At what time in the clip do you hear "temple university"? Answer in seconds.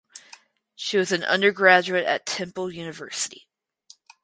2.25-3.47